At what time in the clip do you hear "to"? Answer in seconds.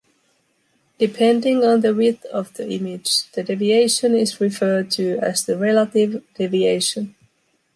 4.89-5.19